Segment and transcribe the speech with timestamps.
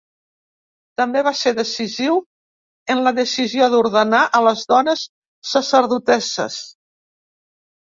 [1.01, 2.17] També va ser decisiu
[2.95, 5.09] en la decisió d'ordenar a les dones
[5.55, 6.63] sacerdotesses.